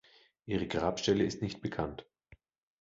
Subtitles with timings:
[0.47, 2.07] Ihre Grabstelle ist nicht bekannt.